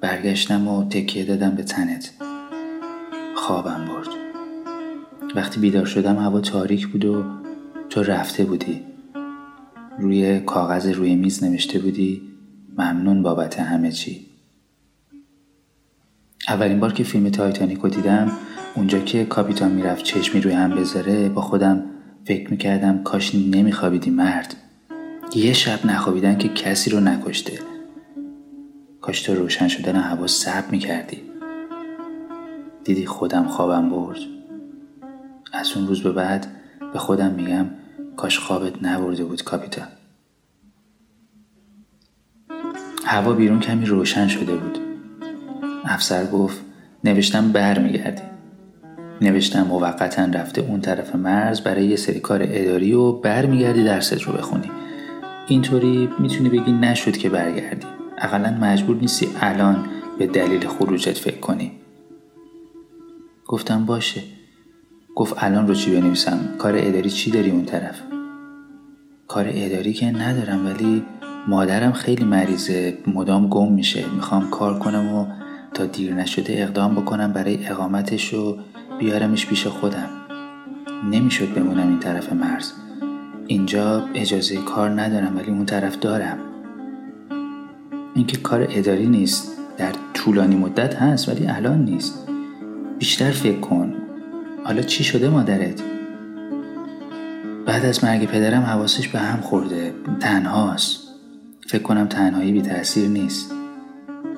[0.00, 2.10] برگشتم و تکیه دادم به تنت.
[3.36, 4.08] خوابم برد.
[5.34, 7.24] وقتی بیدار شدم هوا تاریک بود و
[7.90, 8.82] تو رفته بودی.
[9.98, 12.22] روی کاغذ روی میز نوشته بودی
[12.78, 14.26] ممنون بابت همه چی.
[16.48, 18.30] اولین بار که فیلم تایتانیک رو دیدم
[18.74, 21.84] اونجا که کاپیتان می‌رفت چشمی روی هم بذاره با خودم
[22.24, 24.56] فکر می‌کردم کاش نمیخوابیدی مرد.
[25.34, 27.75] یه شب نخوابیدن که کسی رو نکشته.
[29.06, 31.22] کاش تو روشن شدن هوا صبر می‌کردی.
[32.84, 34.18] دیدی خودم خوابم برد.
[35.52, 36.46] از اون روز به بعد
[36.92, 37.66] به خودم میگم
[38.16, 39.86] کاش خوابت نبرده بود کاپیتان
[43.04, 44.78] هوا بیرون کمی روشن شده بود.
[45.84, 46.60] افسر گفت
[47.04, 48.22] نوشتم بر میگردی
[49.20, 54.32] نوشتم موقتا رفته اون طرف مرز برای یه سری کار اداری و برمیگردی درست رو
[54.32, 54.70] بخونی.
[55.48, 57.95] اینطوری می‌تونی بگی نشد که برگردی.
[58.18, 59.86] اقلا مجبور نیستی الان
[60.18, 61.72] به دلیل خروجت فکر کنی.
[63.46, 64.22] گفتم باشه.
[65.16, 68.00] گفت الان رو چی بنویسم؟ کار اداری چی داری اون طرف؟
[69.28, 71.02] کار اداری که ندارم ولی
[71.48, 72.98] مادرم خیلی مریضه.
[73.06, 74.04] مدام گم میشه.
[74.14, 75.26] می‌خوام کار کنم و
[75.74, 78.58] تا دیر نشده اقدام بکنم برای اقامتش و
[78.98, 80.08] بیارمش پیش خودم.
[81.10, 82.72] نمی‌شد بمونم این طرف مرز.
[83.46, 86.38] اینجا اجازه کار ندارم ولی اون طرف دارم.
[88.16, 92.28] اینکه کار اداری نیست در طولانی مدت هست ولی الان نیست.
[92.98, 93.94] بیشتر فکر کن.
[94.64, 95.82] حالا چی شده مادرت؟
[97.66, 99.94] بعد از مرگ پدرم حواسش به هم خورده.
[100.20, 101.00] تنهاست.
[101.66, 103.52] فکر کنم تنهایی بی تاثیر نیست.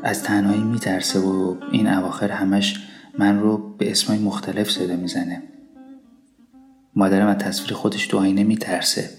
[0.03, 2.87] از تنهایی میترسه و این اواخر همش
[3.19, 5.43] من رو به اسمای مختلف صدا می‌زنه.
[6.97, 9.11] مادرم از تصویر خودش تو آینه میترسه.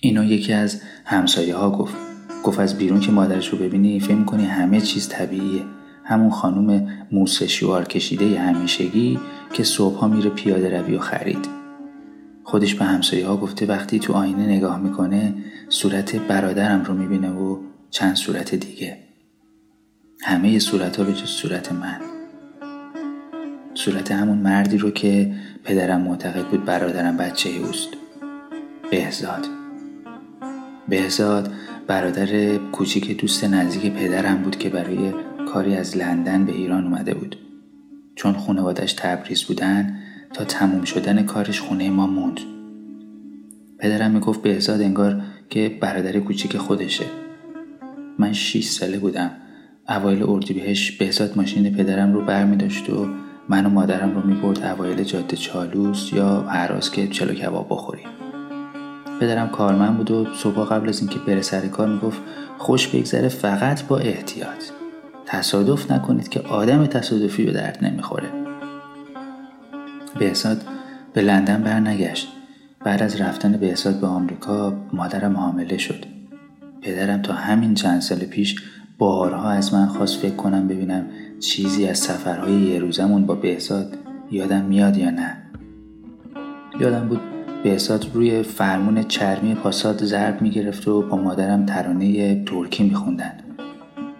[0.00, 2.07] اینو یکی از همسایه ها گفت.
[2.44, 5.64] گفت از بیرون که مادرش رو ببینی فکر کنی همه چیز طبیعیه.
[6.04, 9.18] همون خانم موسه شوار کشیده همیشگی
[9.52, 11.48] که صبحها میره پیاده روی و خرید.
[12.44, 15.34] خودش به همسایه ها گفته وقتی تو آینه نگاه می‌کنه
[15.68, 17.58] صورت برادرم رو می‌بینه و
[17.90, 18.98] چند صورت دیگه.
[20.22, 22.00] همه صورت ها به جز صورت من.
[23.74, 27.88] صورت همون مردی رو که پدرم معتقد بود برادرم بچه اوست.
[28.90, 29.46] بهزاد.
[30.88, 31.52] بهزاد
[31.88, 35.12] برادر کوچیک دوست نزدیک پدرم بود که برای
[35.52, 37.36] کاری از لندن به ایران اومده بود.
[38.14, 39.98] چون خانوادش تبریز بودن
[40.32, 42.40] تا تموم شدن کارش خونه ما موند.
[43.78, 47.04] پدرم می‌گفت بهزاد انگار که برادر کوچیک خودشه.
[48.18, 49.30] من 6 ساله بودم.
[49.88, 53.06] اوایل اردیبهشت بهزاد ماشین پدرم رو بر داشت و
[53.48, 58.27] من و مادرم رو می‌برد اوایل جاده چالوس یا هراز که چلو کباب بخوریم.
[59.20, 62.18] پدرم کارمند بود و صبح قبل از اینکه بره سر کار می‌گفت
[62.58, 64.64] خوش بگذره فقط با احتیاط.
[65.26, 68.28] تصادف نکنید که آدم تصادفی به درد نمی‌خوره.
[70.18, 70.62] بهزاد
[71.12, 72.28] به لندن برنگشت.
[72.84, 76.04] بعد از رفتن بهزاد به آمریکا مادرم حامله شد.
[76.82, 78.62] پدرم تا همین چند سال پیش
[78.98, 81.06] بارها از من خواست فکر کنم ببینم
[81.40, 83.96] چیزی از سفرهای یه روزمون با بهزاد
[84.30, 85.36] یادم میاد یا نه.
[86.80, 87.20] یادم بود
[87.62, 93.32] بهزاد روی فرمون چرمی پاساد ضرب می‌گرفت و با مادرم ترانه ترکی میخوندن.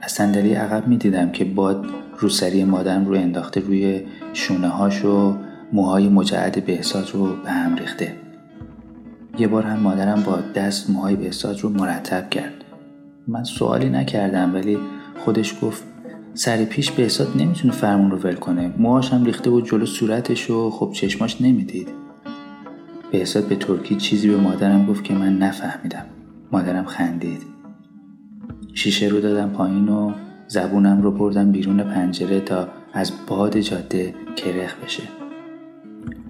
[0.03, 1.87] از صندلی عقب می‌دیدم که باد
[2.19, 4.01] روسری مادرم رو انداخته روی
[4.33, 5.37] شونه هاش و
[5.73, 8.15] موهای مجعد بهزاد رو به هم ریخته.
[9.39, 12.65] یه بار هم مادرم با دست موهای بهزاد رو مرتب کرد.
[13.29, 14.79] من سوالی نکردم ولی
[15.25, 15.83] خودش گفت
[16.35, 18.73] سر پیش بهزاد نمی‌تونه فرمون رو ول کنه.
[18.79, 22.08] موهاش هم ریخته بود جلو صورتش و خب چشماش نمی‌دید.
[23.13, 26.05] بهزاد به ترکی چیزی به مادرم گفت که من نفهمیدم.
[26.53, 27.43] مادرم خندید.
[28.75, 30.13] شیشه رو دادم پایین و
[30.49, 35.03] زبونم رو بردم بیرون پنجره تا از باد جاده کرخ بشه.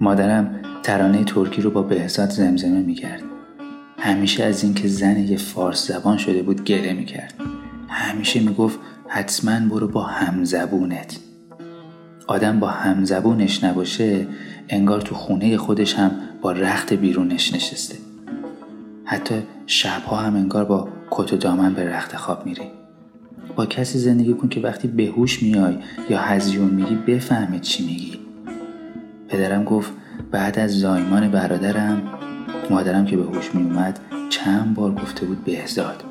[0.01, 3.21] مادرم ترانه ترکی رو با بهزاد زمزمه می‌کرد.
[3.97, 7.33] همیشه از اینکه زن یه فارس زبان شده بود گله می‌کرد.
[7.89, 11.19] همیشه می‌گفت حتما برو با همزبونت.
[12.27, 14.27] آدم با همزبونش نباشه
[14.69, 16.11] انگار تو خونه خودش هم
[16.41, 17.95] با رخت بیرونش نشسته.
[19.05, 19.35] حتی
[19.67, 22.61] شبها هم انگار با کت و دامن به رخت خواب میری.
[23.55, 25.77] با کسی زندگی کن که وقتی بهوش میای
[26.09, 28.19] یا هزیون میگی بفهمه چی میگی.
[29.27, 29.91] پدرم گفت
[30.31, 32.01] بعد از زایمان برادرم
[32.69, 33.99] مادرم که به هوش میومد
[34.29, 36.03] چند بار گفته بود بهزاد.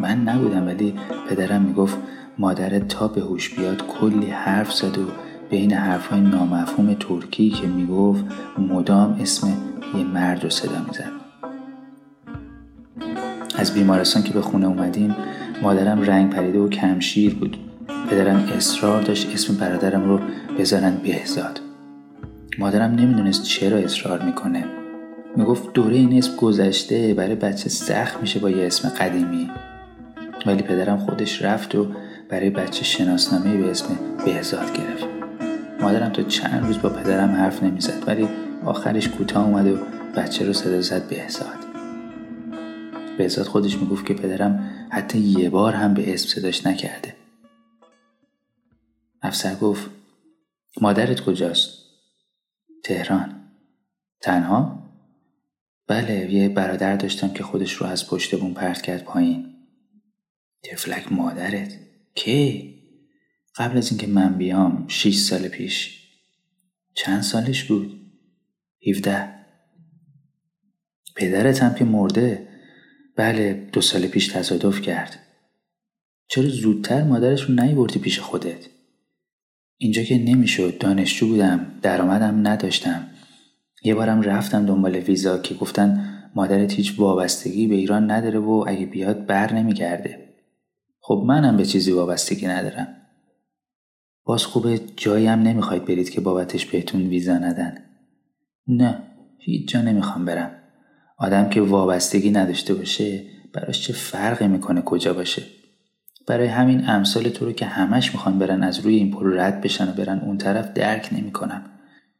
[0.00, 0.94] من نبودم ولی
[1.30, 1.96] پدرم می‌گفت
[2.38, 5.06] مادرت تا به هوش بیاد کلی حرف زد و
[5.50, 8.24] بین حرفهای نامفهوم ترکی که می‌گفت
[8.58, 9.48] مدام اسم
[9.98, 11.10] یه مرد رو صدا می‌زد.
[13.56, 15.16] از بیمارستان که به خونه اومدیم
[15.62, 17.56] مادرم رنگ پریده و کمشیر بود.
[18.10, 20.20] پدرم اصرار داشت اسم برادرم رو
[20.58, 21.60] بذارن بهزاد.
[22.58, 24.64] مادرم نمی‌دونست چرا اصرار می‌کنه.
[25.36, 29.50] می‌گفت دوره این اسم گذشته برای بچه سخت میشه با یه اسم قدیمی.
[30.46, 31.86] ولی پدرم خودش رفت و
[32.28, 33.86] برای بچه شناسنامه به اسم
[34.24, 35.19] بهزاد گرفت.
[35.80, 38.28] مادرم تا چند روز با پدرم حرف نمی‌زد ولی
[38.64, 39.78] آخرش کوتاه اومد و
[40.16, 41.56] بچه رو صدا زد بهزاد
[43.18, 47.16] بهزاد خودش می‌گفت که پدرم حتی یه بار هم به اسم صداش نکرده
[49.22, 49.90] افسر گفت
[50.80, 51.78] مادرت کجاست؟
[52.84, 53.34] تهران
[54.20, 54.90] تنها؟
[55.86, 59.54] بله یه برادر داشتم که خودش رو از پشت بون پرت کرد پایین
[60.62, 61.72] تفلک مادرت
[62.14, 62.79] کی؟
[63.56, 66.00] قبل از اینکه من بیام شیش سال پیش.
[66.94, 68.00] چند سالش بود؟
[68.78, 69.34] هیفده
[71.16, 72.48] پدرت هم که مرده.
[73.16, 75.18] بله دو سال پیش تصادف کرد.
[76.28, 78.66] چرا زودتر مادرش رو نیوردی پیش خودت؟
[79.76, 83.10] اینجا که نمی‌شد دانشجو بودم درآمدم نداشتم.
[83.82, 88.86] یه بارم رفتم دنبال ویزا که گفتن مادرت هیچ وابستگی به ایران نداره و اگه
[88.86, 90.34] بیاد بر نمیگرده.
[91.00, 92.96] خب منم به چیزی وابستگی ندارم.
[94.24, 97.74] باز خوبه جایی هم نمی‌خواید برید که بابتش بهتون ویزا ندن.
[98.66, 99.02] نه
[99.38, 100.50] هیچ جا نمی‌خوام برم.
[101.18, 105.42] آدم که وابستگی نداشته باشه براش چه فرقی می‌کنه کجا باشه؟
[106.26, 109.88] برای همین امثال تو رو که همش می‌خوان برن از روی این پل رد بشن
[109.88, 111.70] و برن اون طرف درک نمی‌کنم.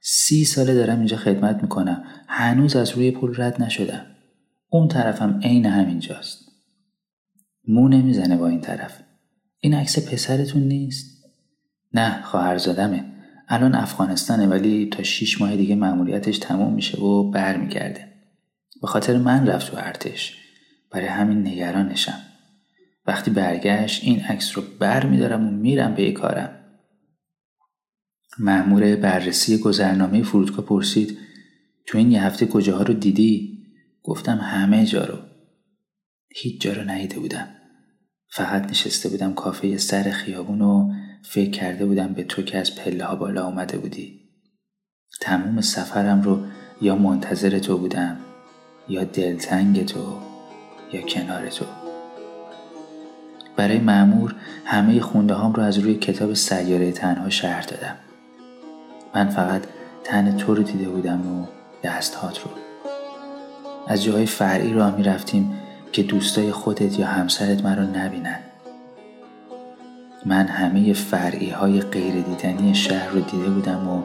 [0.01, 2.05] سی ساله دارم اینجا خدمت می‌کنم.
[2.29, 4.07] هنوز از روی پل رد نشدم.
[4.69, 6.39] اون طرفم عین همینجاست.
[7.69, 9.01] مو نمی‌زنه با این طرف.
[9.61, 11.20] این عکس پسرتون نیست؟
[11.95, 13.05] نه خواهرزادمه
[13.53, 18.13] الان افغانستانه ولی تا شیش ماه دیگه مأموریتش تموم میشه و برمیگرده.
[18.83, 20.37] به خاطر من رفت تو ارتش.
[20.91, 22.21] برای همین نگرانشم.
[23.07, 26.57] وقتی برگشت این عکس رو بر میدارم و میرم به کارم.
[28.39, 31.19] مأمور بررسی گذرنامه فرودگاه پرسید
[31.87, 33.65] تو این یه هفته کجاها رو دیدی؟
[34.03, 35.19] گفتم همه جا رو.
[36.29, 37.49] هیچ جا رو ندیده بودم.
[38.33, 40.93] فقط نشسته بودم کافه سر خیابون و
[41.23, 44.21] فکر کرده بودم به تو که از پله ها بالا آمده بودی.
[45.21, 46.41] تموم سفرم رو
[46.81, 48.17] یا منتظر تو بودم
[48.89, 50.19] یا دلتنگ تو
[50.93, 51.65] یا کنار تو.
[53.57, 57.97] برای معمور همه خونده هام رو از روی کتاب سیاره تنها شهر دادم.
[59.15, 59.63] من فقط
[60.05, 61.47] تن تو رو دیده بودم و
[61.85, 62.51] دستهات رو.
[63.89, 65.59] از جاهای فرعی راه می رفتیم
[65.93, 68.50] که دوستای خودت یا همسرت من رو نبینن.
[70.27, 74.03] من همه فرعی های غیر دیدنی شهر رو دیده بودم و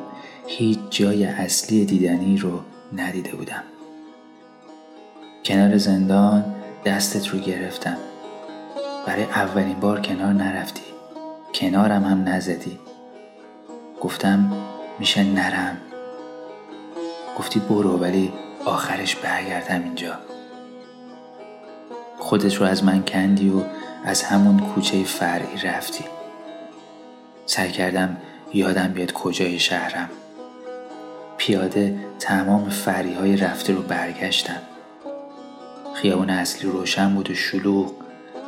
[0.48, 2.60] هیچ جای اصلی دیدنی رو
[2.96, 3.64] ندیده بودم.
[5.46, 6.46] کنار زندان
[6.86, 7.98] دستت رو گرفتم.
[9.08, 10.84] برای اولین بار کنار نرفتی.
[11.54, 12.80] کنارم هم نزدی.
[14.02, 14.52] گفتم
[15.00, 15.78] میشه نرم.
[17.40, 18.34] گفتی برو ولی
[18.66, 20.14] آخرش برگردم اینجا.
[22.18, 23.62] خودت رو از من کندی و
[24.06, 26.06] از همون کوچه فرعی رفتی.
[27.46, 28.18] سعی کردم
[28.54, 30.10] یادم بیاد کجای شهرم.
[31.38, 34.62] پیاده تمام فری های رفته رو برگشتم.
[35.94, 37.92] خیابون اصلی روشن بود و شلوغ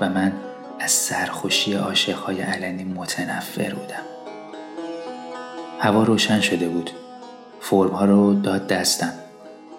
[0.02, 0.32] و من
[0.80, 4.04] از سرخوشی عاشقهای علنی متنفر بودم.
[5.80, 6.92] هوا روشن شده بود.
[7.62, 9.14] فرم ها رو داد دستم.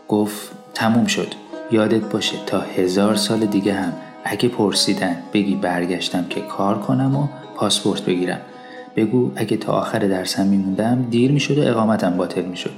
[0.09, 1.35] گفت تموم شد.
[1.71, 3.93] یادت باشه تا هزار سال دیگه هم
[4.25, 8.41] اگه پرسیدن بگی برگشتم که کار کنم و پاسپورت بگیرم.
[8.97, 12.73] بگو اگه تا آخر درسم میموندم دیر می‌شد و اقامتم باطل می‌شد.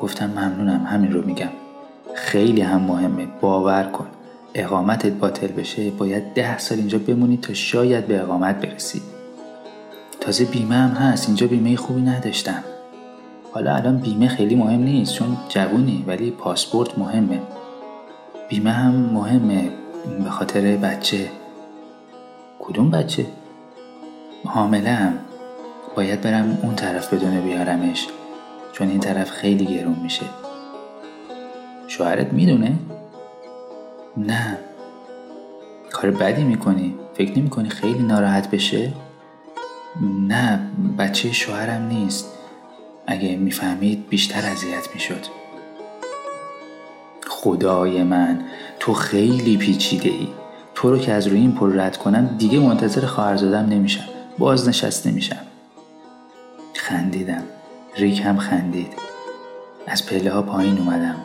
[0.00, 1.48] گفتم ممنونم همین رو میگم.
[2.14, 4.06] خیلی هم مهمه باور کن.
[4.54, 9.02] اقامتت باطل بشه باید ده سال اینجا بمونی تا شاید به اقامت برسی.
[10.20, 12.64] تازه بیمه هم هست اینجا بیمه خوبی نداشتم.
[13.52, 17.40] حالا الان بیمه خیلی مهم نیست چون جوونی ولی پاسپورت مهمه.
[18.48, 19.70] بیمه هم مهمه.
[20.24, 21.30] به خاطر بچه
[22.58, 23.26] کدوم بچه؟
[24.44, 25.12] حامله
[25.96, 28.06] باید برم اون طرف بدون بیارمش
[28.72, 30.26] چون این طرف خیلی گرون میشه
[31.86, 32.78] شوهرت می‌دونه؟
[34.16, 34.58] نه
[35.90, 38.92] کار بدی می‌کنی؟ فکر نمی‌کنی خیلی ناراحت بشه؟
[40.28, 40.60] نه
[40.98, 42.26] بچه شوهرم نیست
[43.06, 45.26] اگه می‌فهمید بیشتر اذیت می‌شد
[47.28, 48.44] خدای من
[48.80, 50.28] تو خیلی پیچیده ای
[50.74, 54.04] تو رو که از روی این پل رد کنم دیگه منتظر خواهرزادم نمیشم.
[54.38, 55.36] بازنشسته نمیشم
[56.74, 57.42] خندیدم.
[57.96, 58.92] ریک هم خندید.
[59.86, 61.16] از پله ها پایین اومدم.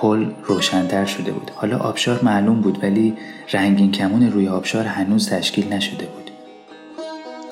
[0.00, 1.50] پل روشنتر شده بود.
[1.54, 3.16] حالا آبشار معلوم بود ولی
[3.52, 6.30] رنگین کمون روی آبشار هنوز تشکیل نشده بود.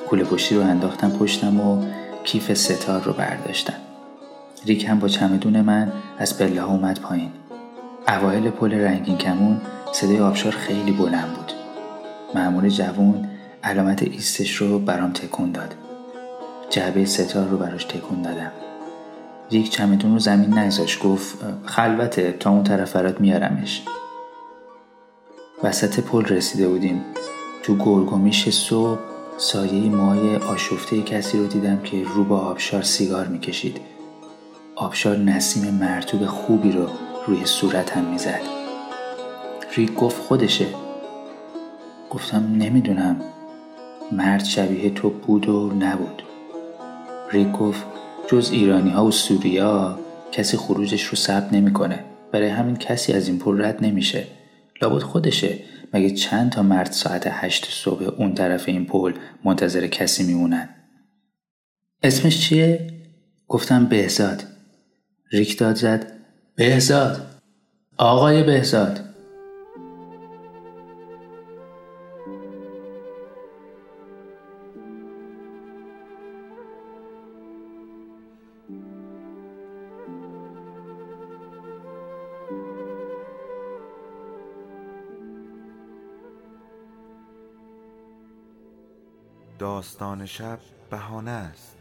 [0.08, 1.84] کوله پشتی رو انداختم پشتم و
[2.24, 3.74] کیف ستار رو برداشتم.
[4.66, 7.30] ریک هم با چمدون من از پله ها اومد پایین.
[8.08, 9.60] اوایل پل رنگین کمون
[9.92, 11.52] صدای آبشار خیلی بلند بود.
[12.34, 13.28] معمول جوون
[13.62, 15.74] علامت ایستش رو برام تکون داد.
[16.70, 18.52] جعبه ستار رو براش تکون دادم.
[19.50, 23.82] ریک چمدون رو زمین نگذاش گفت خلوته تا اون طرف برات میارمش.
[25.62, 27.04] وسط پل رسیده بودیم.
[27.62, 28.98] تو گرگومیش صبح
[29.36, 33.80] سایه مای آشفته کسی رو دیدم که رو با آبشار سیگار می‌کشید.
[34.76, 36.88] آبشار نسیم مرتوب خوبی رو
[37.26, 38.40] روی صورتم می‌زد.
[39.76, 40.66] ریک گفت خودشه.
[42.10, 43.20] گفتم نمی‌دونم.
[44.12, 46.22] مرد شبیه تو بود و نبود.
[47.32, 47.84] ریک گفت
[48.28, 49.98] جز ایرانی ها و سوریا
[50.32, 52.04] کسی خروجش رو ثبت نمی‌کنه.
[52.32, 54.26] برای همین کسی از این پول رد نمیشه.
[54.82, 55.58] لابد خودشه.
[55.92, 59.12] مگه چند تا مرد ساعت هشت صبح اون طرف این پل
[59.44, 60.68] منتظر کسی میمونن؟
[62.02, 62.90] اسمش چیه؟
[63.48, 64.44] گفتم بهزاد.
[65.32, 66.23] ریک داد زد.
[66.56, 67.40] بهزاد.
[67.96, 69.00] آقای بهزاد.
[89.58, 90.58] داستان شب
[90.90, 91.76] بهانه است.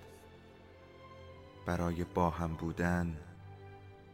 [1.66, 3.18] برای با هم بودن